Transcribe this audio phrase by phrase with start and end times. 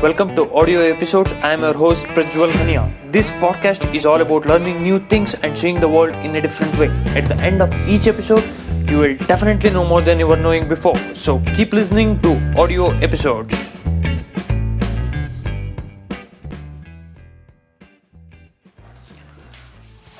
[0.00, 1.32] Welcome to Audio Episodes.
[1.42, 2.82] I am your host Prajwal Khania.
[3.10, 6.78] This podcast is all about learning new things and seeing the world in a different
[6.78, 6.86] way.
[7.20, 8.44] At the end of each episode,
[8.88, 10.94] you will definitely know more than you were knowing before.
[11.14, 13.72] So keep listening to Audio Episodes.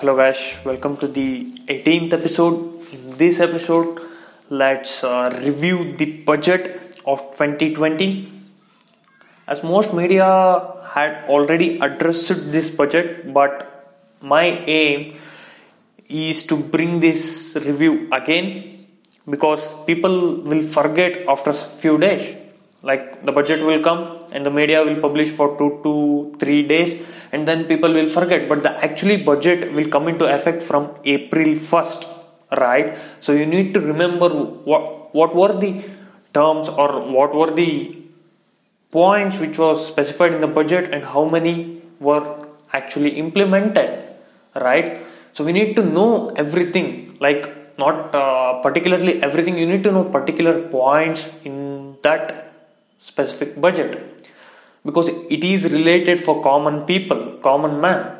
[0.00, 2.82] Hello guys, welcome to the 18th episode.
[2.92, 4.00] In this episode,
[4.50, 8.37] let's uh, review the budget of 2020
[9.52, 10.28] as most media
[10.94, 13.52] had already addressed this budget but
[14.20, 14.46] my
[14.78, 15.14] aim
[16.08, 17.22] is to bring this
[17.68, 18.46] review again
[19.28, 20.16] because people
[20.50, 22.36] will forget after a few days.
[22.82, 26.90] Like the budget will come and the media will publish for 2 to 3 days
[27.32, 28.48] and then people will forget.
[28.48, 32.06] But the actually budget will come into effect from april 1st
[32.56, 32.96] right?
[33.20, 34.28] So you need to remember
[34.70, 35.72] what what were the
[36.32, 37.70] terms or what were the
[38.90, 43.98] points which was specified in the budget and how many were actually implemented
[44.54, 45.00] right?
[45.32, 50.04] So we need to know everything like not uh, particularly everything you need to know
[50.04, 52.52] particular points in that
[52.98, 54.04] specific budget.
[54.84, 58.18] Because it is related for common people common man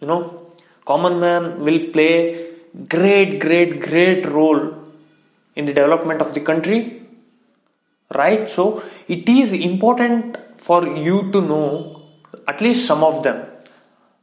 [0.00, 0.38] you know?
[0.84, 2.50] Common man will play
[2.88, 4.74] great great great role
[5.54, 7.01] in the development of the country
[8.14, 8.48] right?
[8.48, 12.02] So it is important for you to know
[12.46, 13.46] at least some of them.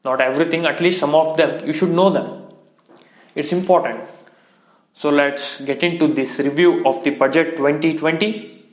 [0.06, 1.66] Not everything at least some of them.
[1.66, 2.44] You should know them.
[3.36, 4.02] It's important.
[4.94, 8.66] So let's get into this review of the budget 2020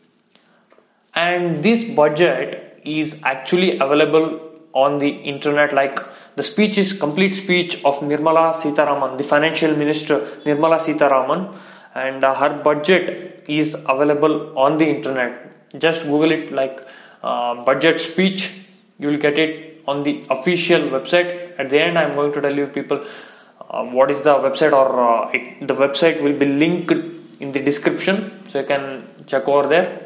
[1.14, 4.41] and this budget is actually available
[4.73, 5.98] on the internet like
[6.36, 11.55] the speech is complete speech of Nirmala Sitharaman the financial minister Nirmala Sitharaman
[11.95, 15.78] and her budget is available on the internet.
[15.78, 16.80] Just google it like
[17.22, 18.61] uh, budget speech.
[18.98, 21.58] You will get it on the official website.
[21.58, 23.05] At the end i'm going to tell you people
[23.70, 26.92] uh, what is the website or uh, it, the website will be linked
[27.40, 28.17] in the description
[28.48, 30.02] so you can check over there.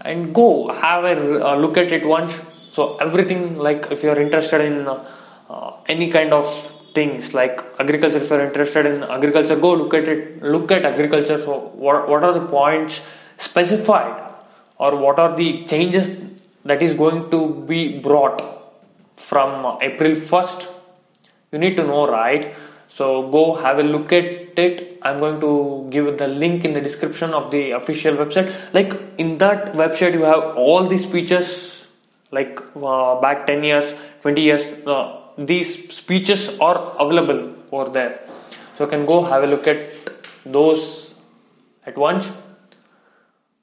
[0.00, 2.40] And go have a uh, look at it once.
[2.68, 6.46] So everything like if you are interested in uh, any kind of
[6.94, 11.38] things like agriculture if you're interested in agriculture go look at it look at agriculture.
[11.38, 13.00] So what, what are the points
[13.36, 14.22] specified
[14.78, 16.22] or what are the changes
[16.64, 18.40] that is going to be brought
[19.16, 20.70] from april 1st
[21.52, 22.54] you need to know right?
[22.88, 24.98] So go have a look at it.
[25.02, 28.52] I'm going to give the link in the description of the official website.
[28.74, 31.86] Like in that website you have all these features
[32.30, 33.92] like uh, back 10 years
[34.22, 38.20] 20 years uh, these speeches are available over there.
[38.76, 39.78] So you can go have a look at
[40.44, 41.14] those
[41.86, 42.30] at once.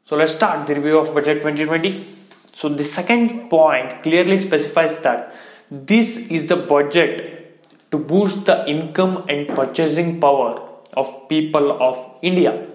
[0.06, 2.18] So let's start the review of budget 2020
[2.60, 5.34] so the second point clearly specifies that
[5.72, 10.60] this is the budget to boost the income and purchasing power
[10.98, 12.68] of people of india.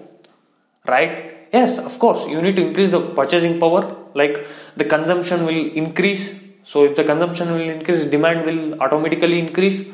[0.87, 1.49] Right?
[1.53, 6.33] Yes of course you need to increase the purchasing power like the consumption will increase
[6.65, 9.87] so if the consumption will increase, demand will automatically increase,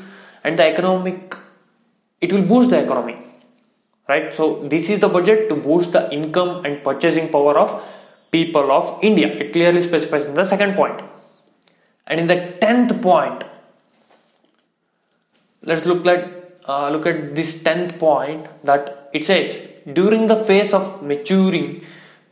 [0.43, 1.35] and the economic
[2.21, 3.17] it will boost the economy.
[4.07, 4.33] Right?
[4.33, 7.83] So this is the budget to boost the income and purchasing power of
[8.31, 9.27] people of India.
[9.27, 11.01] It clearly specifies in the second point.
[12.07, 13.43] And in the tenth point,
[15.63, 16.29] let's look at
[16.67, 19.57] uh, look at this tenth point that it says
[19.91, 21.83] during the phase of maturing,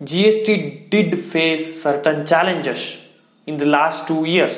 [0.02, 3.09] GST did face certain challenges
[3.50, 4.56] in the last two years.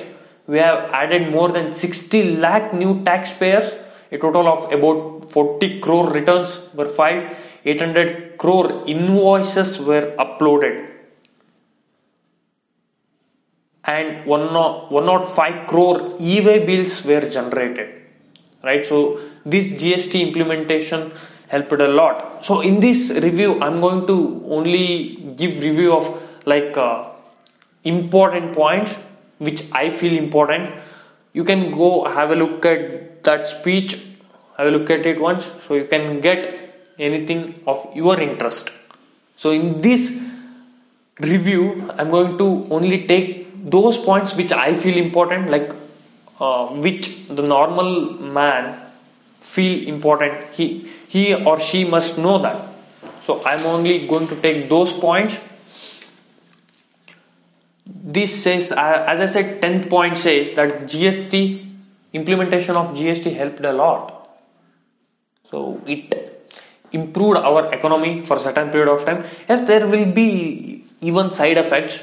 [0.48, 3.68] We have added more than 60 lakh new taxpayers.
[4.12, 7.26] A total of about 40 crore returns were filed.
[7.64, 10.76] 800 crore invoices were uploaded.
[13.86, 17.90] And 105 crore e-way bills were generated.
[18.64, 18.86] Right?
[18.86, 21.12] So, this GST implementation
[21.48, 22.46] helped a lot.
[22.46, 26.06] So, in this review, I'm going to only give review of
[26.46, 27.10] like uh,
[27.84, 28.96] important points
[29.40, 30.70] which I feel important.
[31.34, 33.94] You can go have a look at that speech,
[34.58, 38.72] have a look at it once, so you can get anything of your interest.
[39.36, 40.24] So, in this
[41.20, 45.72] review, I'm going to only take those points which I feel important, like
[46.40, 48.80] uh, which the normal man
[49.40, 50.34] feel important.
[50.54, 52.68] He he or she must know that.
[53.26, 55.40] So, I'm only going to take those points
[57.86, 61.36] this says uh, as i said 10th point says that gst
[62.14, 64.30] implementation of gst helped a lot
[65.50, 66.18] so it
[66.92, 70.30] improved our economy for a certain period of time yes there will be
[71.02, 72.00] even side effects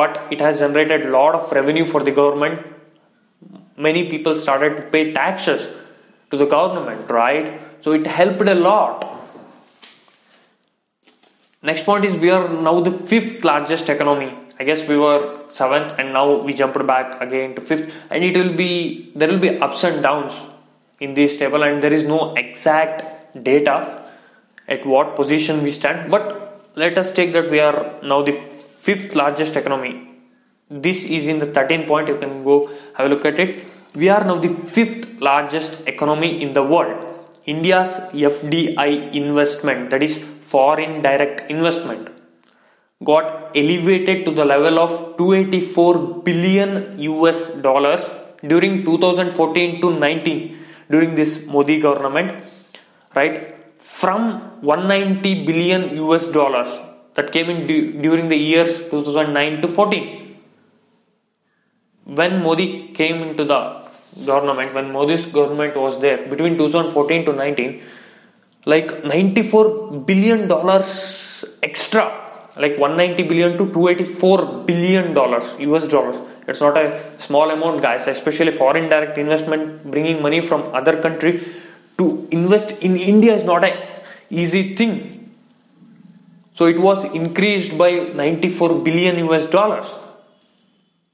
[0.00, 2.66] but it has generated a lot of revenue for the government.
[3.76, 5.68] Many people started to pay taxes
[6.30, 7.60] to the government, right?
[7.80, 9.04] So it helped a lot.
[11.62, 14.32] Next point is we are now the fifth largest economy.
[14.58, 17.92] I guess we were seventh and now we jumped back again to fifth.
[18.10, 20.34] And it will be there will be ups and downs
[20.98, 24.02] in this table, and there is no exact data
[24.66, 26.10] at what position we stand.
[26.10, 30.08] But let us take that we are now the fifth largest economy.
[30.70, 32.08] This is in the 13 point.
[32.08, 33.66] You can go have a look at it.
[33.94, 37.02] We are now the fifth largest economy in the world.
[37.46, 42.08] India's FDI investment, that is foreign direct investment,
[43.04, 48.10] got elevated to the level of 284 billion US dollars
[48.46, 50.58] during 2014 to 19
[50.90, 52.32] during this Modi government,
[53.14, 53.54] right?
[53.78, 56.68] From 190 billion US dollars
[57.14, 60.36] that came in du- during the years 2009 to 14.
[62.04, 63.82] When Modi came into the
[64.24, 67.82] government, when Modi's government was there between 2014 to 19,
[68.64, 72.25] like 94 billion dollars extra,
[72.58, 78.06] like 190 billion to 284 billion dollars US dollars it's not a small amount, guys,
[78.06, 81.44] especially foreign direct investment bringing money from other country
[81.98, 83.72] to invest in India is not a
[84.30, 85.34] easy thing.
[86.52, 89.92] So it was increased by 94 billion US dollars.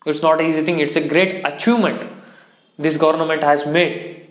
[0.04, 2.10] It's not an easy thing, it's a great achievement
[2.78, 4.28] this government has made.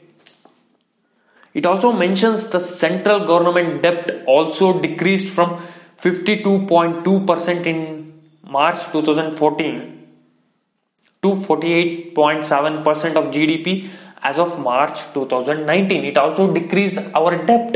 [1.53, 5.61] It also mentions the central government debt also decreased from
[6.01, 8.13] 52.2% in
[8.43, 10.07] March 2014
[11.21, 13.89] to 48.7% of GDP
[14.23, 16.05] as of March 2019.
[16.05, 17.75] It also decreased our debt.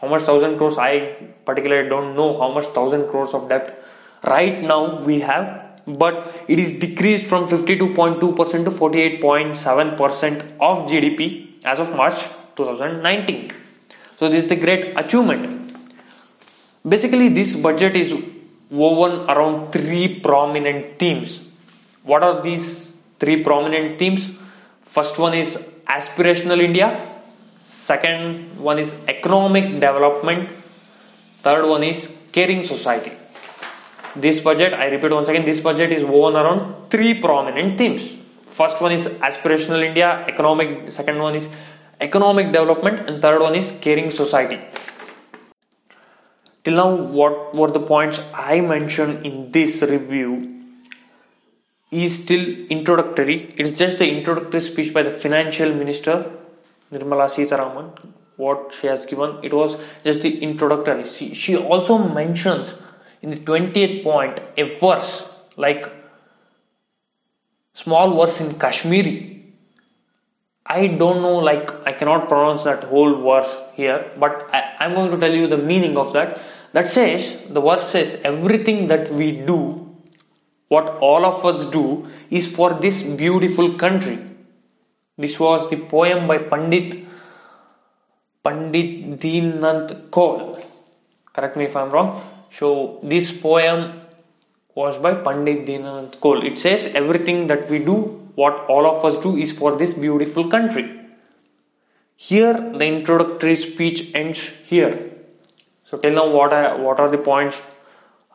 [0.00, 0.78] How much thousand crores?
[0.78, 3.84] I particularly don't know how much thousand crores of debt
[4.24, 11.80] right now we have, but it is decreased from 52.2% to 48.7% of GDP as
[11.80, 12.26] of March
[12.56, 13.50] 2019.
[14.16, 15.55] So, this is the great achievement.
[16.86, 18.14] Basically, this budget is
[18.70, 21.46] woven around three prominent themes
[22.06, 24.30] what are these three prominent themes?
[24.82, 25.56] First one is
[25.86, 26.86] aspirational India,
[27.64, 30.48] second one is economic development,
[31.42, 33.12] third one is caring society.
[34.14, 38.14] This budget, I repeat once again, this budget is woven around three prominent themes.
[38.46, 41.48] First one is aspirational India, economic, second one is
[42.00, 44.60] economic development, and third one is caring society.
[46.66, 50.30] Till now, what were the points I mentioned in this review
[51.92, 53.54] is still introductory.
[53.56, 56.28] It's just the introductory speech by the financial minister
[56.92, 57.92] Nirmala Sitharaman.
[58.34, 61.04] What she has given, it was just the introductory.
[61.04, 62.74] She, she also mentions
[63.22, 65.24] in the 20th point a verse
[65.56, 65.88] like
[67.74, 69.54] small verse in Kashmiri.
[70.66, 75.12] I don't know, like, I cannot pronounce that whole verse here, but I, I'm going
[75.12, 76.40] to tell you the meaning of that.
[76.76, 79.60] That says, the verse says, everything that we do
[80.68, 84.18] what all of us do is for this beautiful country.
[85.16, 86.96] This was the poem by Pandit
[88.42, 90.58] Pandit Deenanath Kaul.
[91.32, 92.10] Correct me if I'm wrong.
[92.50, 94.00] So this poem
[94.74, 96.44] was by Pandit Deenanath Kaul.
[96.44, 97.96] It says everything that we do,
[98.34, 100.90] what all of us do, is for this beautiful country.
[102.16, 105.15] Here the introductory speech ends here.
[105.88, 107.62] So tell now what are what are the points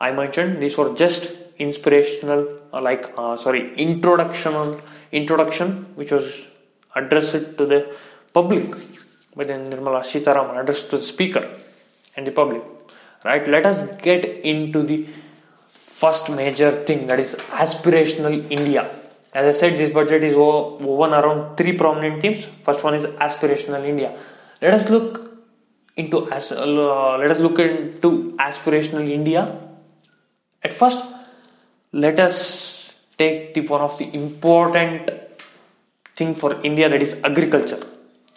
[0.00, 0.62] I mentioned.
[0.62, 2.40] These were just inspirational
[2.72, 4.80] uh, like uh, sorry introduction
[5.12, 6.26] introduction which was
[6.96, 7.80] addressed to the
[8.32, 8.70] public
[9.36, 11.44] by the Nirmala Sitharaman addressed to the speaker
[12.16, 12.62] and the public.
[13.24, 13.46] Right?
[13.46, 13.78] Let us
[14.08, 15.06] get into the
[15.72, 18.90] first major thing that is aspirational India.
[19.34, 22.46] As I said this budget is woven around three prominent themes.
[22.62, 24.16] First one is aspirational India.
[24.62, 25.31] Let us look
[25.96, 29.58] into uh, let us look into aspirational India
[30.62, 31.04] at first
[31.92, 35.10] let us take the one of the important
[36.16, 37.80] thing for India that is agriculture.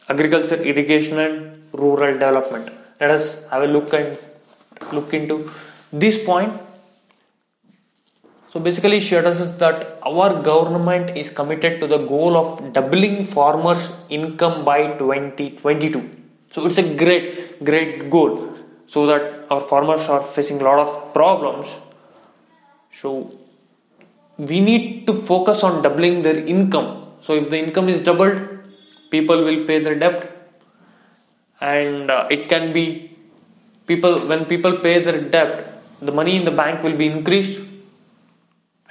[0.09, 2.69] Agriculture, irrigation, and rural development.
[2.99, 4.17] Let us have a look and
[4.91, 5.49] look into
[5.91, 6.53] this point.
[8.49, 13.91] So basically, she addresses that our government is committed to the goal of doubling farmers'
[14.09, 16.24] income by 2022.
[16.55, 18.33] So it's a great, great goal.
[18.87, 21.67] So that our farmers are facing a lot of problems.
[22.91, 23.37] So
[24.37, 27.07] we need to focus on doubling their income.
[27.21, 28.41] So, if the income is doubled,
[29.09, 30.31] people will pay their debt,
[31.59, 33.17] and uh, it can be
[33.87, 37.61] people when people pay their debt, the money in the bank will be increased,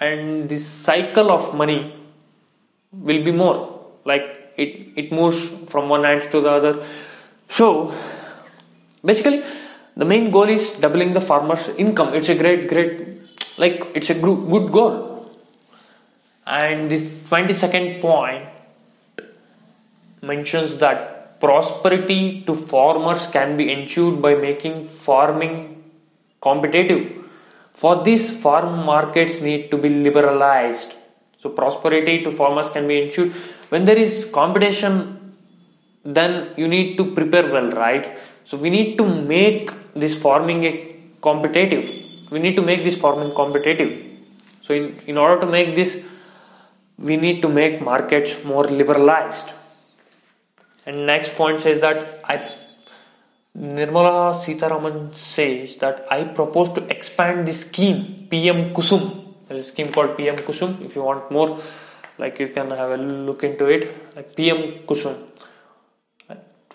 [0.00, 1.94] and this cycle of money
[2.92, 3.56] will be more
[4.04, 6.74] like it it moves from one hand to the other
[7.56, 7.66] so
[9.04, 9.42] basically
[9.96, 12.14] the main goal is doubling the farmers income.
[12.14, 13.20] It's a great great
[13.58, 15.30] like it's a good goal.
[16.46, 18.44] And this 22nd point
[20.20, 25.82] mentions that prosperity to farmers can be ensured by making farming
[26.40, 27.24] competitive.
[27.74, 30.94] For this farm markets need to be liberalized.
[31.38, 33.32] So prosperity to farmers can be ensured.
[33.68, 35.23] When there is competition
[36.04, 38.18] then you need to prepare well right?
[38.44, 41.90] So we need to make this farming a competitive.
[42.30, 44.04] We need to make this farming competitive.
[44.60, 46.02] So in, in order to make this
[46.98, 49.52] we need to make markets more liberalized.
[50.86, 52.36] And next point says that i
[53.56, 59.02] nirmala sitharaman says that i propose to expand the scheme pm kusum.
[59.48, 60.84] There is a scheme called pm kusum.
[60.84, 61.58] If you want more
[62.18, 63.92] like you can have a look into it.
[64.16, 65.16] Like pm kusum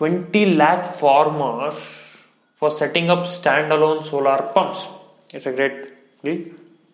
[0.00, 1.74] 20 lakh farmers
[2.56, 4.88] for setting up standalone solar pumps.
[5.34, 5.74] It's a great
[6.24, 6.38] deal.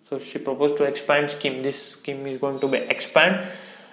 [0.08, 1.62] So she proposed to expand scheme.
[1.62, 3.46] This scheme is going to be expand.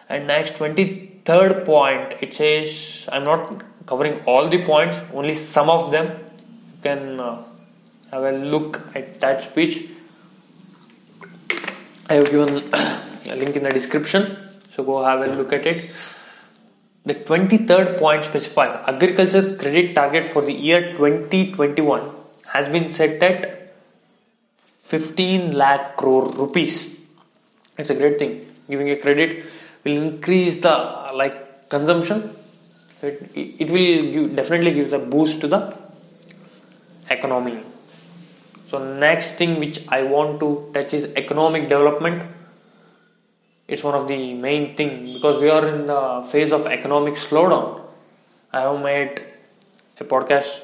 [0.09, 5.91] And next 23rd point it says i'm not covering all the points only some of
[5.91, 6.07] them.
[6.07, 7.43] You can uh,
[8.09, 9.89] have a look at that speech.
[12.09, 14.35] I have given a link in the description
[14.75, 15.91] so go have a look at it
[17.05, 22.09] the 23rd point specifies agriculture credit target for the year 2021
[22.53, 23.73] has been set at
[24.83, 26.99] 15 lakh crore rupees.
[27.77, 28.45] It's a great thing.
[28.69, 29.45] Giving a credit
[29.83, 32.35] will increase the uh, like consumption.
[33.01, 35.75] It, it will give, definitely give the boost to the
[37.09, 37.59] economy.
[38.67, 42.23] So next thing which i want to touch is economic development
[43.67, 47.81] it's one of the main thing because we are in the phase of economic slowdown.
[48.51, 49.21] I have made
[49.99, 50.63] a podcast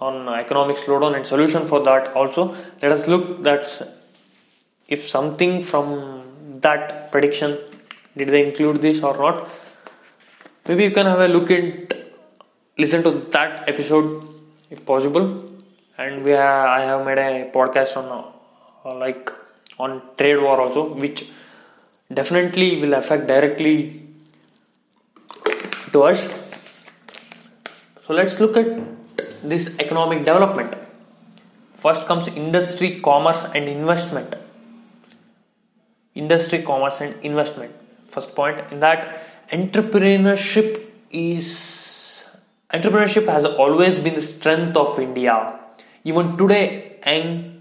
[0.00, 2.54] on economic slowdown and solution for that also.
[2.82, 3.64] Let us look that
[4.88, 7.58] if something from that prediction
[8.16, 9.48] did they include this or not?
[10.66, 11.94] Maybe you can have a look at
[12.76, 14.22] listen to that episode
[14.70, 15.44] if possible.
[15.96, 18.06] And we have, i have made a podcast on
[18.84, 19.30] uh, like
[19.78, 21.28] on trade war also which
[22.12, 24.02] definitely will affect directly
[25.92, 26.28] to us.
[28.06, 28.66] So let's look at
[29.42, 30.74] this economic development.
[31.74, 34.34] First comes industry commerce and investment.
[36.14, 37.72] Industry commerce and investment.
[38.08, 42.24] First point in that entrepreneurship is
[42.72, 45.58] entrepreneurship has always been the strength of india.
[46.04, 47.60] Even today young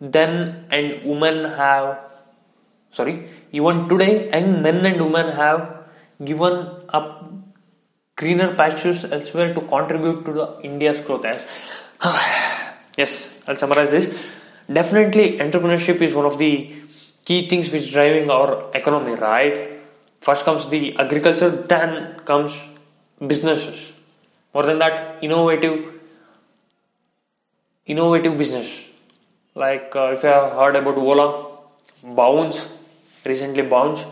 [0.00, 2.15] then and women have
[2.96, 3.16] sorry.
[3.52, 5.60] Even today young men and women have
[6.30, 6.54] given
[6.98, 7.08] up
[8.20, 11.24] greener pastures elsewhere to contribute to the india's growth.
[11.32, 11.46] As
[13.02, 13.12] yes
[13.46, 14.06] i'll summarize this.
[14.78, 16.52] Definitely entrepreneurship is one of the
[17.26, 19.56] key things which is driving our economy right?
[20.26, 21.90] First comes the agriculture then
[22.30, 22.54] comes
[23.32, 23.78] businesses.
[24.54, 25.76] More than that innovative
[27.84, 28.88] innovative business.
[29.54, 31.26] Like uh, if you have heard about ola
[32.02, 32.58] bounce
[33.26, 34.06] recently bounced.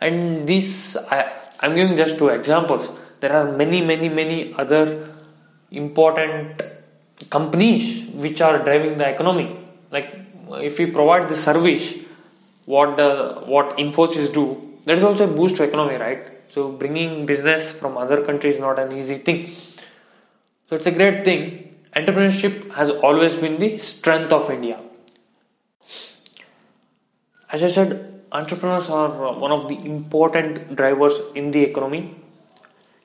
[0.00, 1.18] and these I,
[1.60, 2.88] i'm giving just two examples.
[3.20, 5.08] There are many many many other
[5.70, 6.62] important
[7.30, 9.56] companies which are driving the economy.
[9.90, 10.14] Like
[10.70, 11.94] if we provide the service
[12.66, 14.44] what the what infosys do
[14.84, 16.22] that is also a boost to economy right?
[16.48, 19.50] So bringing business from other countries is not an easy thing.
[20.68, 21.74] So it's a great thing.
[21.94, 24.78] Entrepreneurship has always been the strength of india.
[27.50, 32.14] As i said entrepreneurs are one of the important drivers in the economy.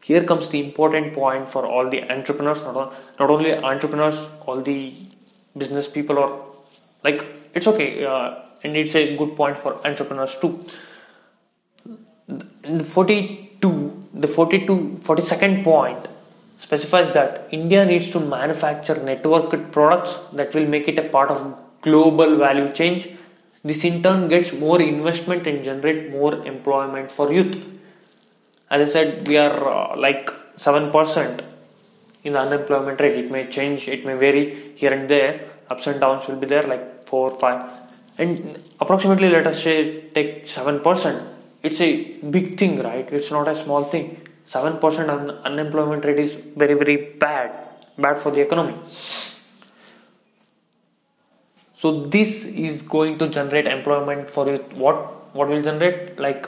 [0.03, 2.63] Here comes the important point for all the entrepreneurs.
[2.63, 4.93] Not, not only entrepreneurs all the
[5.57, 6.55] business people or
[7.03, 10.65] like it's okay uh, and it's a good point for entrepreneurs too.
[12.27, 16.07] The 42 the 42 42nd point
[16.57, 21.39] specifies that india needs to manufacture networked products that will make it a part of
[21.81, 22.93] global value chain
[23.63, 27.55] this in turn gets more investment and generate more employment for youth.
[28.69, 31.41] As i said we are uh, like 7%
[32.23, 33.17] in the unemployment rate.
[33.23, 35.33] It may change it may vary here and there.
[35.69, 37.81] Ups and downs will be there like 4 5
[38.17, 39.77] and approximately let us say
[40.17, 41.21] take 7%
[41.63, 41.91] it's a
[42.35, 43.07] big thing right?
[43.11, 44.27] It's not a small thing.
[44.47, 47.51] 7% un- unemployment rate is very very bad
[47.97, 48.75] bad for the economy
[51.81, 54.97] So this is going to generate employment for you What
[55.35, 56.19] what will generate?
[56.19, 56.47] Like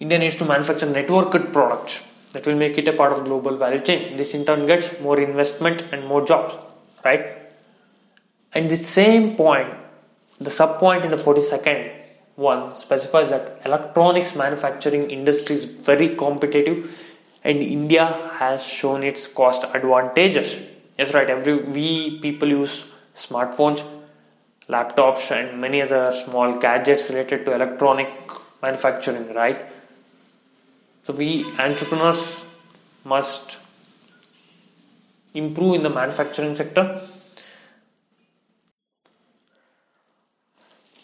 [0.00, 1.94] India needs to manufacture networked products
[2.32, 4.16] that will make it a part of global value chain.
[4.16, 6.58] This in turn gets more investment and more jobs,
[7.04, 7.24] right?
[8.52, 9.72] And the same point,
[10.40, 11.92] the sub point in the 42nd
[12.34, 16.90] one specifies that electronics manufacturing industry is very competitive
[17.44, 18.06] and India
[18.40, 20.58] has shown its cost advantages.
[20.96, 21.30] that's right.
[21.30, 23.84] Every we people use smartphones,
[24.68, 28.08] laptops, and many other small gadgets related to electronic
[28.62, 29.64] manufacturing, right?
[31.04, 32.40] So we entrepreneurs
[33.04, 33.58] must
[35.34, 37.00] improve in the manufacturing sector.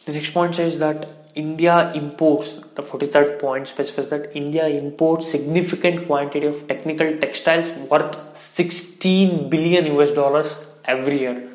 [0.07, 6.07] The next point says that India imports, the 43rd point specifies that India imports significant
[6.07, 11.50] quantity of technical textiles worth 16 billion US dollars every year.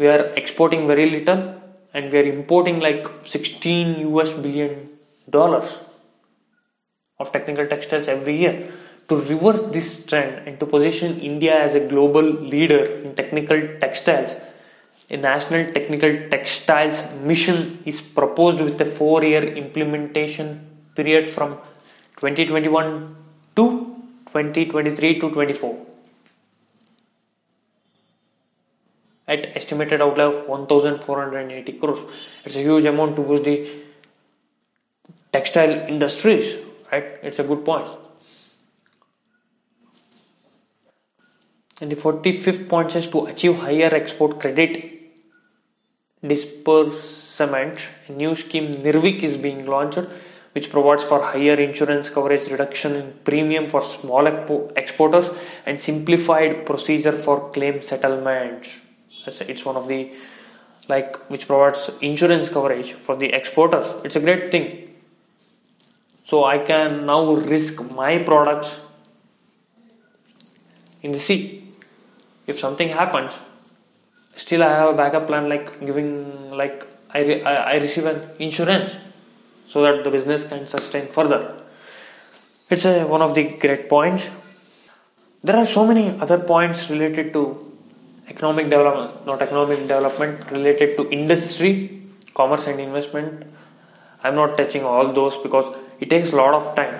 [0.00, 1.40] We are exporting very little
[1.92, 4.88] and we are importing like 16 US billion
[5.28, 5.78] dollars
[7.18, 8.54] of technical textiles every year.
[9.10, 14.30] To reverse this trend and to position India as a global leader in technical textiles,
[15.10, 20.66] a national technical textiles mission is proposed with a four year implementation
[20.96, 21.58] period from
[22.16, 23.16] 2021
[23.56, 23.64] to
[24.32, 25.89] 2023 to 24
[29.34, 32.00] at estimated outlay of 1480 crores.
[32.44, 33.56] It's a huge amount to boost the
[35.32, 36.56] textile industries
[36.92, 37.04] right?
[37.22, 37.88] It's a good point.
[41.80, 44.72] and the 45th point says to achieve higher export credit
[46.32, 50.10] disbursement a new scheme nirvik is being launched
[50.56, 54.26] which provides for higher insurance coverage reduction in premium for small
[54.82, 55.30] exporters
[55.64, 58.78] and simplified procedure for claim settlements
[59.40, 60.12] it's one of the
[60.88, 64.90] like which provides insurance coverage for the exporters it's a great thing
[66.30, 68.78] so I can now risk my products
[71.02, 71.64] in the sea.
[72.46, 73.38] If something happens,
[74.36, 78.96] still I have a backup plan like giving like I, re- I receive an insurance
[79.66, 81.60] so that the business can sustain further.
[82.68, 84.30] It's a, one of the great points.
[85.42, 87.69] There are so many other points related to
[88.30, 92.00] economic development, not economic development, related to industry,
[92.34, 93.44] commerce, and investment.
[94.22, 96.94] I'm not touching all those because it takes a lot of time.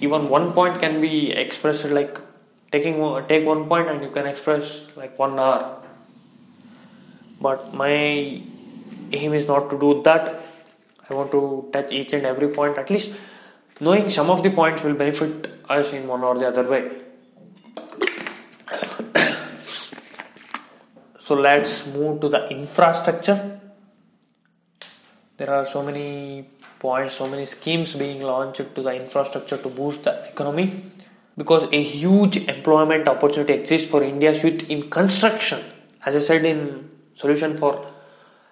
[0.00, 2.18] Even one point can be expressed like
[2.70, 2.96] taking
[3.28, 5.82] take one point and you can express like one hour.
[7.40, 7.94] But my
[9.20, 10.42] aim is not to do that.
[11.08, 12.76] I want to touch each and every point.
[12.76, 13.12] At least
[13.80, 17.03] knowing some of the points will benefit us in one or the other way
[21.24, 23.38] so let's move to the infrastructure
[25.36, 26.46] there are so many
[26.78, 30.84] points, so many schemes being launched to the infrastructure to boost the economy
[31.36, 35.58] because a huge employment opportunity exists for India's youth in construction.
[36.06, 37.84] As I said in solution for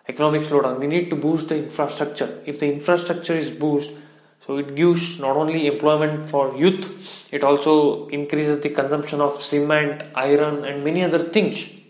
[0.08, 2.42] economic slowdown, we need to boost the infrastructure.
[2.44, 3.98] If the infrastructure is boosted,
[4.44, 10.02] so it gives not only employment for youth, it also increases the consumption of cement,
[10.16, 11.81] iron, and many other things.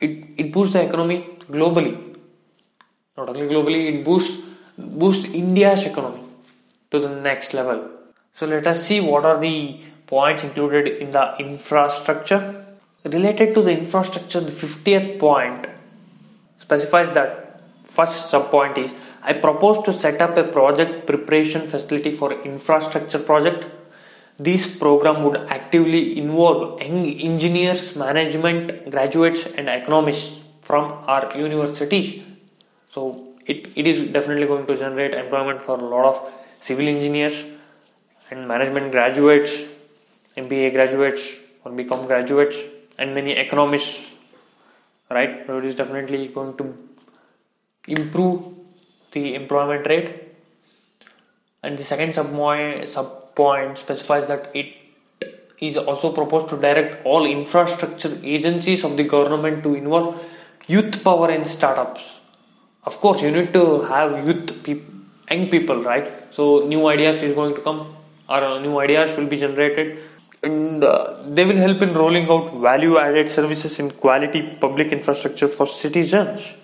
[0.00, 2.16] It, it boosts the economy globally.
[3.16, 4.46] Not only globally, it boosts
[4.78, 6.22] boost India's economy
[6.90, 7.88] to the next level.
[8.34, 12.64] So let us see what are the points included in the infrastructure.
[13.04, 15.66] Related to the infrastructure, the 50th point
[16.58, 22.12] specifies that first sub point is I propose to set up a project preparation facility
[22.12, 23.66] for infrastructure project.
[24.38, 32.22] This program would actively involve engineers, management, graduates, and economists from our universities.
[32.90, 37.44] So it, it is definitely going to generate employment for a lot of civil engineers
[38.30, 39.64] and management graduates,
[40.36, 42.58] MBA graduates or BCom graduates,
[42.98, 44.04] and many economists.
[45.08, 46.76] Right, so it is definitely going to
[47.86, 48.54] improve
[49.12, 50.24] the employment rate.
[51.62, 54.74] And the second sub point specifies that it
[55.60, 60.22] is also proposed to direct all infrastructure agencies of the government to involve
[60.66, 62.18] youth power in startups.
[62.84, 64.96] Of course you need to have youth people
[65.30, 66.12] young people right?
[66.30, 67.96] So new ideas is going to come
[68.28, 69.98] or uh, new ideas will be generated.
[70.42, 75.48] And uh, they will help in rolling out value added services in quality public infrastructure
[75.48, 76.54] for citizens.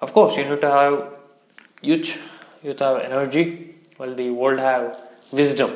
[0.00, 1.08] Of course you need to have
[1.80, 2.10] youth
[2.62, 4.96] you have energy while the world have
[5.40, 5.70] wisdom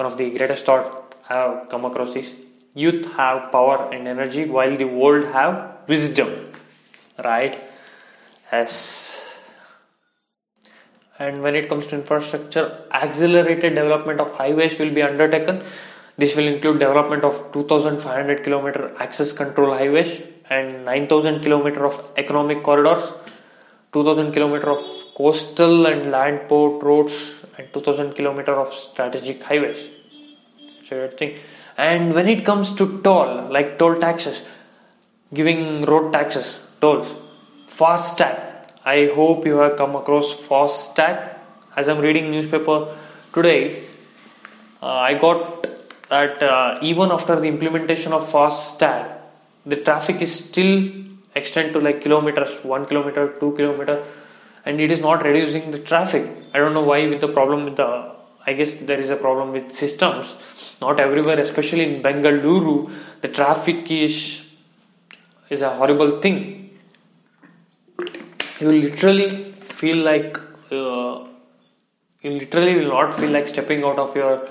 [0.00, 0.86] one of the greatest thought
[1.28, 2.28] i have come across is
[2.84, 5.54] youth have power and energy while the world have
[5.94, 6.30] wisdom
[7.24, 7.58] right?
[8.52, 9.24] Yes.
[11.18, 15.62] And when it comes to infrastructure, accelerated development of highways will be undertaken.
[16.16, 22.62] This will include development of 2,500 kilometer access control highways and 9,000 kilometer of economic
[22.62, 23.02] corridors,
[23.92, 24.82] 2,000 kilometer of
[25.16, 29.90] coastal and land port roads, and 2,000 kilometer of strategic highways.
[30.80, 31.38] It's a great thing.
[31.76, 34.42] And when it comes to toll, like toll taxes,
[35.32, 37.14] giving road taxes, tolls,
[37.68, 38.36] FASTag.
[38.84, 41.34] I hope you have come across FASTag.
[41.76, 42.96] As I'm reading newspaper
[43.32, 43.84] today,
[44.82, 45.66] uh, I got
[46.08, 49.18] that uh, even after the implementation of FASTag,
[49.66, 50.90] the traffic is still
[51.34, 54.04] extend to like kilometers, one kilometer, two kilometer,
[54.68, 56.24] and it is not reducing the traffic.
[56.54, 57.88] I don't know why with the problem with the.
[58.46, 60.34] I guess there is a problem with systems.
[60.80, 62.90] Not everywhere, especially in Bengaluru,
[63.22, 64.16] the traffic is
[65.56, 66.38] is a horrible thing
[68.60, 70.38] you literally feel like
[70.72, 71.24] uh,
[72.22, 74.48] you literally will not feel like stepping out of your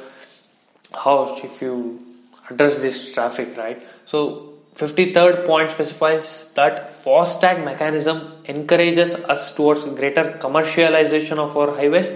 [0.94, 2.02] house if you
[2.50, 10.38] address this traffic right so 53rd point specifies that FASTag mechanism encourages us towards greater
[10.40, 12.10] commercialization of our highways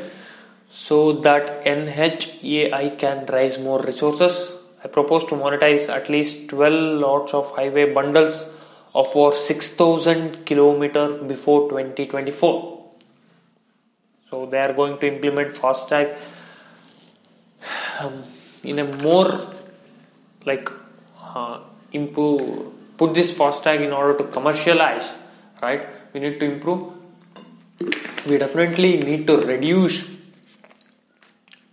[0.70, 4.54] so that NHAI can raise more resources.
[4.84, 8.46] I propose to monetize at least 12 lots of highway bundles
[8.94, 12.82] of over 6000 kilometer before 2024
[14.30, 16.16] so they are going to implement FASTag
[18.00, 18.24] um,
[18.64, 19.48] in a more
[20.46, 20.70] like
[21.20, 21.60] uh,
[21.92, 25.14] improve put this FASTag in order to commercialize
[25.62, 26.94] right we need to improve
[28.28, 29.98] we definitely need to reduce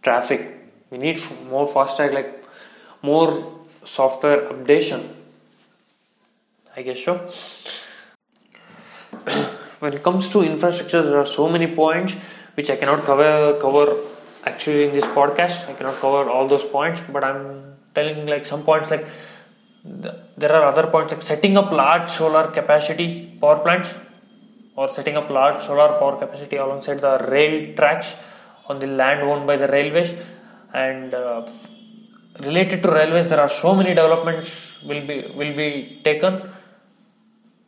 [0.02, 0.42] traffic
[0.90, 2.44] we need more FASTag like
[3.02, 3.30] more
[3.84, 5.06] software updation
[6.78, 7.14] I guess so.
[9.80, 12.12] when it comes to infrastructure, there are so many points
[12.54, 13.96] which I cannot cover cover
[14.44, 15.68] actually in this podcast.
[15.68, 19.08] I cannot cover all those points, but I'm telling like some points like
[20.42, 23.08] there are other points like setting up large solar capacity
[23.40, 23.90] power plants
[24.76, 28.08] or setting up large solar power capacity alongside the rail tracks
[28.68, 30.12] on the land owned by the railways
[30.74, 31.46] and uh,
[32.48, 34.50] related to railways there are so many developments
[34.88, 35.68] will be will be
[36.08, 36.34] taken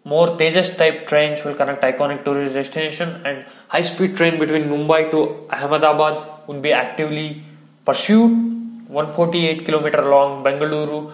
[0.05, 5.11] more Tejas type trains will connect iconic tourist destination and high speed train between Mumbai
[5.11, 7.43] to Ahmedabad would be actively
[7.85, 8.33] pursued.
[8.89, 11.13] 148 kilometer long Bengaluru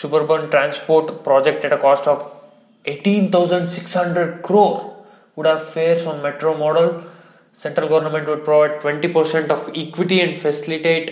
[0.00, 2.18] suburban transport project at a cost of
[2.84, 5.04] 18,600 crore
[5.34, 6.88] would have fares on metro model.
[7.52, 11.06] Central government would provide 20% of equity and facilitate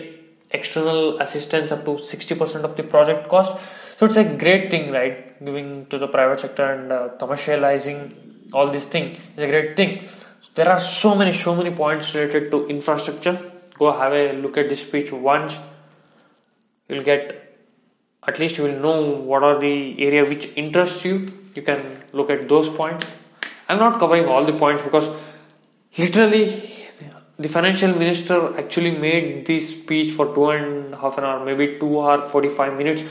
[0.50, 3.58] external assistance up to 60% of the project cost
[3.96, 5.38] so it's a great thing, right?
[5.44, 10.06] Giving to the private sector and uh, commercializing all these things is a great thing.
[10.54, 13.38] There are so many, so many points related to infrastructure.
[13.78, 15.58] Go have a look at this speech once.
[16.88, 17.43] You'll get
[18.26, 21.28] at least you will know what are the area which interests you.
[21.54, 21.82] You can
[22.12, 23.06] look at those points.
[23.68, 25.08] I'm not covering all the points because
[25.96, 26.70] literally
[27.38, 32.00] the financial minister actually made this speech for two and half an hour, maybe two
[32.00, 33.02] hour forty five minutes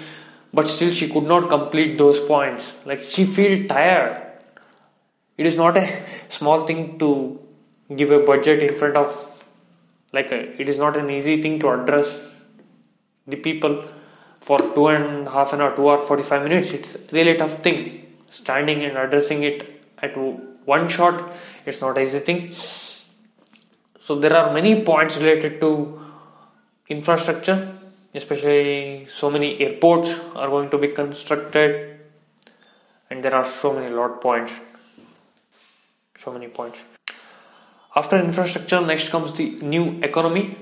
[0.54, 4.21] but still she could not complete those points like she feel tired
[5.38, 5.86] it is not a
[6.30, 7.39] small thing to
[7.95, 9.43] give a budget in front of
[10.13, 12.21] like a, it is not an easy thing to address
[13.28, 13.84] the people
[14.47, 17.77] for two and half an hour two hour 45 minutes it's really tough thing.
[18.29, 19.60] Standing and addressing it
[20.01, 20.17] at
[20.73, 21.32] one shot
[21.65, 22.39] it's not easy thing.
[23.99, 25.71] So there are many points related to
[26.89, 27.60] infrastructure
[28.13, 31.99] especially so many airports are going to be constructed
[33.10, 34.60] and there are so many lot points.
[36.17, 36.79] So many points.
[37.95, 40.58] After infrastructure next comes the new economy.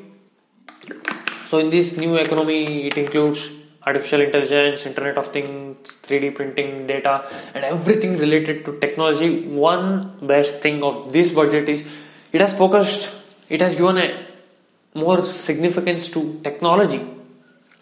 [1.47, 3.49] So in this new economy it includes
[3.85, 7.13] artificial intelligence internet of things 3d printing data
[7.53, 9.47] and everything related to technology.
[9.47, 11.83] One best thing of this budget is
[12.31, 13.11] it has focused
[13.49, 14.25] it has given a
[14.93, 17.01] more significance to technology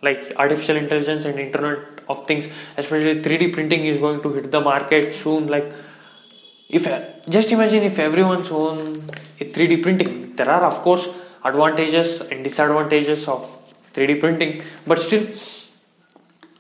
[0.02, 2.48] like artificial intelligence and internet of things.
[2.78, 5.48] Especially 3d printing is going to hit the market soon.
[5.48, 5.74] Like
[6.70, 6.88] if
[7.28, 8.80] just imagine if everyone's own
[9.40, 10.36] a 3d printing.
[10.36, 11.08] There are of course
[11.44, 13.42] advantages and disadvantages of
[13.94, 15.26] 3d printing but still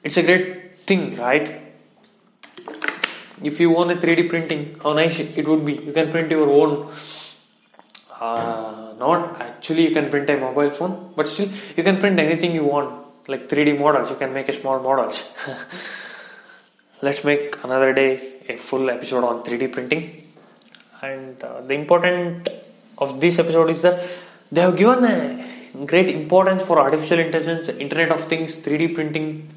[0.03, 1.47] it's a great thing right
[3.49, 6.49] if you want a 3d printing how nice it would be you can print your
[6.59, 6.71] own
[8.19, 12.53] uh, not actually you can print a mobile phone but still you can print anything
[12.59, 12.89] you want
[13.29, 14.09] like 3D models.
[14.09, 15.23] You can make a small models.
[17.01, 18.11] Let's make another day
[18.49, 20.27] a full episode on 3D printing.
[21.01, 22.49] And uh, the important
[22.97, 24.01] of this episode is that
[24.51, 29.47] they have given a great importance for artificial intelligence, Internet of Things, 3D printing,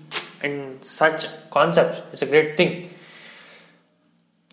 [0.42, 2.02] and such concepts.
[2.12, 2.90] It's a great thing.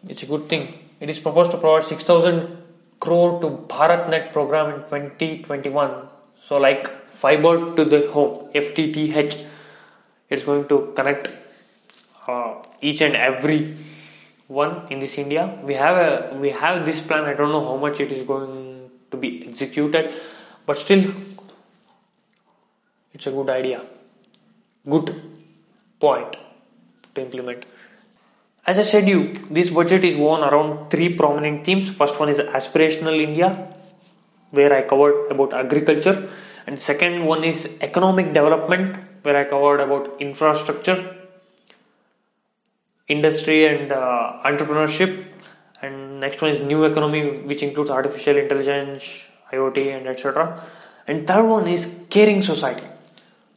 [0.07, 0.79] It's a good thing.
[0.99, 2.57] It is proposed to provide 6,000
[2.99, 6.07] crore to BharatNet program in 2021.
[6.45, 9.45] So, like fiber to the home, FTTH,
[10.29, 11.29] it's going to connect
[12.27, 13.73] uh, each and every
[14.47, 15.57] one in this India.
[15.63, 17.25] We have a we have this plan.
[17.25, 20.11] I don't know how much it is going to be executed,
[20.65, 21.13] but still,
[23.13, 23.81] it's a good idea.
[24.87, 25.38] Good
[25.99, 26.35] point
[27.15, 27.65] to implement.
[28.65, 31.89] As I said you, this budget is won around three prominent themes.
[31.89, 33.73] First one is aspirational India,
[34.51, 36.29] where I covered about agriculture,
[36.67, 41.15] and second one is economic development, where I covered about infrastructure,
[43.07, 45.25] industry, and uh, entrepreneurship.
[45.81, 50.61] And next one is new economy, which includes artificial intelligence, IoT, and etc.
[51.07, 52.85] And third one is caring society,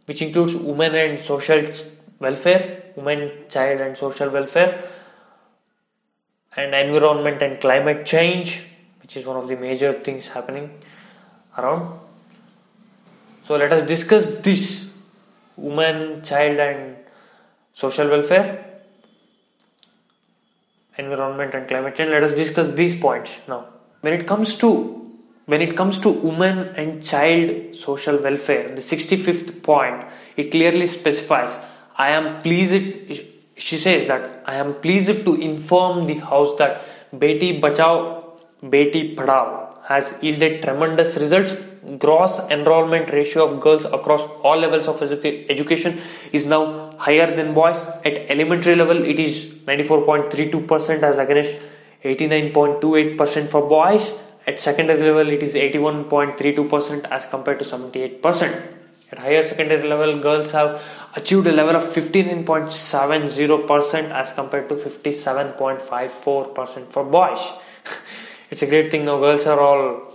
[0.07, 1.59] which includes women and social
[2.23, 4.83] welfare, women, child, and social welfare,
[6.57, 8.63] and environment and climate change,
[9.03, 10.71] which is one of the major things happening
[11.59, 11.99] around.
[13.47, 14.93] So let us discuss this
[15.57, 16.97] women, child, and
[17.75, 18.65] social welfare,
[20.97, 22.11] environment, and climate change.
[22.11, 23.67] Let us discuss these points now.
[24.01, 24.99] When it comes to
[25.47, 30.05] when it comes to women and child social welfare, the 65th point,
[30.37, 31.59] it clearly specifies
[32.05, 33.21] I am pleased,
[33.57, 36.83] she says that I am pleased to inform the House that
[37.15, 38.25] Beti Bachao,
[38.63, 39.47] Beti Padhao
[39.85, 41.55] has yielded tremendous results.
[41.99, 46.01] Gross enrollment ratio of girls across all levels of edu- education
[46.33, 47.79] is now higher than boys.
[48.05, 49.35] At elementary level, it is
[49.67, 51.55] 94.32% as against
[52.05, 54.13] 89.28% for boys.
[54.47, 58.79] At secondary level, it is 81.32% as compared to 78%.
[59.13, 60.81] At higher secondary level, girls have
[61.15, 67.53] achieved a level of 59.70% as compared to 57.54% for boys.
[68.51, 70.13] it's a great thing now, girls are all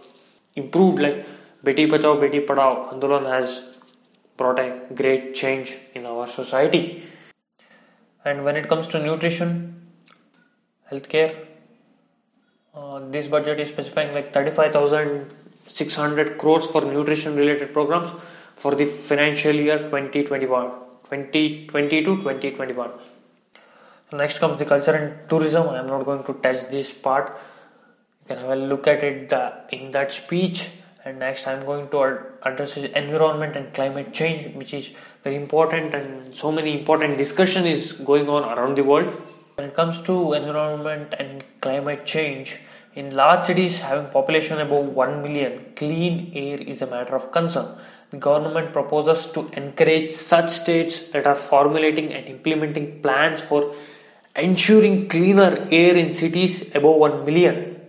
[0.55, 0.99] improved.
[0.99, 1.25] Like
[1.63, 3.63] Beti Bachao, Beti Padhao Andolan has
[4.35, 7.03] brought a great change in our society.
[8.25, 9.87] And when it comes to nutrition,
[10.91, 11.45] healthcare,
[12.73, 18.09] uh, this budget is specifying like 35,600 crores for nutrition related programs
[18.55, 22.91] for the financial year 2021 2020 to 2021
[24.13, 25.69] next comes the culture and tourism.
[25.69, 27.37] I am not going to touch this part.
[28.21, 29.33] You can have a look at it
[29.71, 30.69] in that speech.
[31.03, 31.99] And next i'm going to
[32.43, 34.93] address environment and climate change which is
[35.23, 39.13] very important and so many important discussion is going on around the world.
[39.55, 42.57] When it comes to environment and climate change
[42.93, 47.67] in large cities having population above 1 million clean air is a matter of concern
[48.15, 53.75] government proposes to encourage such states that are formulating and implementing plans for
[54.35, 57.81] ensuring cleaner air in cities above 1 million.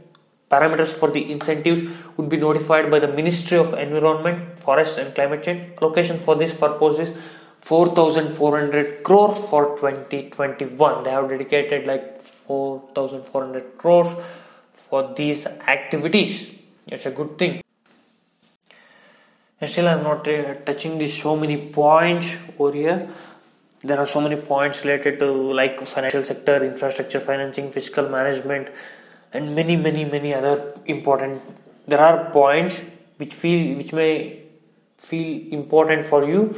[0.51, 1.83] Parameters for the incentives
[2.17, 5.79] would be notified by the Ministry of Environment, Forest and Climate Change.
[5.81, 7.15] Allocation for this purpose is
[7.61, 11.05] 4,400 crore for 2021.
[11.05, 14.09] They have dedicated like 4,400 crores
[14.73, 16.55] for these activities.
[16.87, 17.61] It's a good thing
[19.61, 23.09] and still i'm not uh, touching these so many points over here.
[23.81, 28.69] There are so many points related to like financial sector infrastructure financing fiscal management
[29.33, 31.41] and many many many other important
[31.87, 32.81] there are points
[33.19, 34.43] which feel which may
[34.99, 36.57] feel important for you.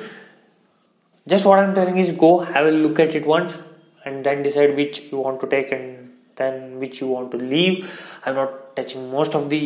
[1.28, 3.58] Just what i'm telling is go have a look at it once
[4.04, 7.90] and then decide which you want to take and then which you want to leave.
[8.24, 9.62] I'm not touching most of the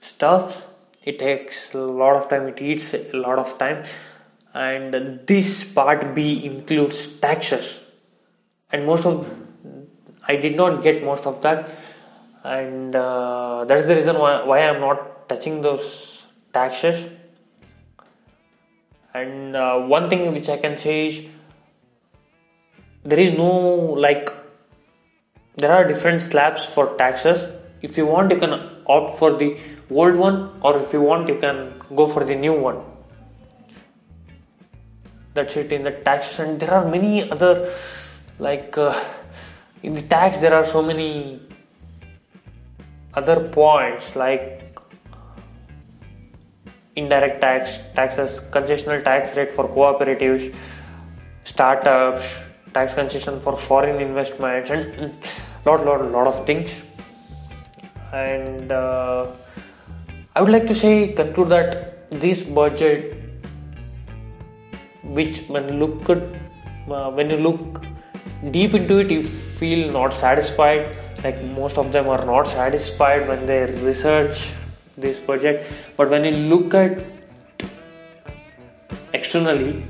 [0.00, 0.66] stuff
[1.04, 2.48] it takes a lot of time.
[2.48, 3.84] It eats a lot of time.
[4.54, 7.80] And this part b includes taxes.
[8.72, 9.34] And most of
[10.26, 11.70] i did not get most of that.
[12.44, 17.10] And uh, that's the reason why, why i'm not touching those taxes.
[19.14, 21.26] And uh, one thing which i can say is
[23.04, 23.50] there is no
[24.06, 24.30] like
[25.56, 27.50] there are different slabs for taxes.
[27.82, 28.54] If you want you can
[28.86, 29.56] opt for the
[29.90, 32.80] old one or if you want you can go for the new one.
[35.34, 35.72] That's it.
[35.72, 37.72] In the tax and there are many other
[38.38, 38.92] like uh,
[39.82, 41.40] in the tax there are so many
[43.14, 44.64] other points like
[46.96, 50.54] indirect tax taxes concessional tax rate for cooperatives
[51.44, 52.36] startups
[52.72, 55.12] tax concession for foreign investments and
[55.64, 56.82] lot lot lot of things.
[58.12, 59.26] And uh,
[60.38, 61.70] i would like to say conclude that
[62.24, 63.14] this budget
[65.18, 66.22] which when look at
[66.96, 67.82] uh, when you look
[68.56, 70.96] deep into it you feel not satisfied.
[71.24, 74.52] Like most of them are not satisfied when they research
[74.96, 77.00] this budget but when you look at
[79.12, 79.84] externally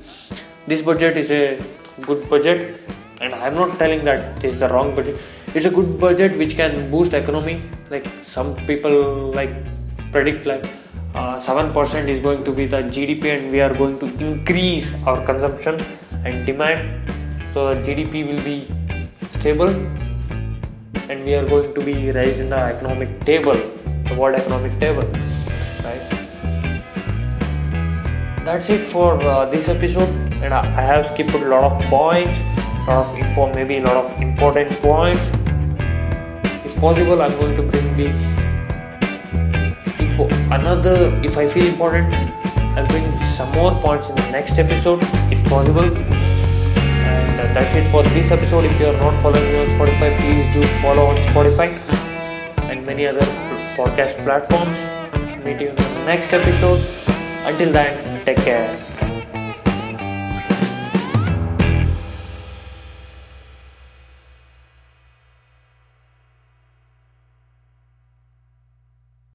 [0.67, 1.61] this budget is a
[2.03, 2.81] good budget.
[3.21, 5.19] And i'm not telling that is the wrong budget.
[5.55, 7.63] It's a good budget which can boost economy.
[7.91, 9.55] Like some people like
[10.13, 10.65] predict like
[11.15, 15.25] uh, 7% is going to be the gdp and we are going to increase our
[15.25, 15.81] consumption
[16.25, 17.11] and demand.
[17.55, 18.69] So the gdp will be
[19.31, 19.71] stable
[21.09, 23.55] and we are going to be raised in the economic table
[24.09, 25.09] the world economic table
[25.85, 26.05] right?
[28.45, 30.09] That's it for uh, this episode
[30.43, 32.41] and I, I have skipped a lot of points
[32.89, 35.21] lot of info maybe a lot of important points.
[36.65, 38.38] If possible i'm going to bring the
[40.27, 42.13] another if i feel important
[42.77, 43.07] i'll bring
[43.39, 45.01] some more points in the next episode
[45.31, 45.97] if possible.
[47.09, 48.65] And uh, that's it for this episode.
[48.65, 51.69] If you are not following me on spotify please do follow on spotify
[52.71, 53.27] and many other
[53.79, 54.77] podcast platforms.
[55.45, 56.85] Meet you in the next episode.
[57.47, 58.98] Until then take care